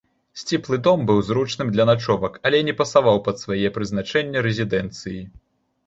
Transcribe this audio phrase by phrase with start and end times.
[0.43, 5.21] Сціплы дом быў зручным для начовак, але не пасаваў пад свае прызначэнне рэзідэнцыі.